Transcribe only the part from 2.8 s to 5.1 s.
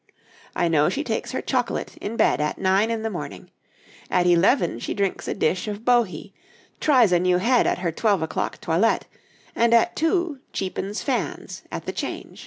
in the morning, at eleven she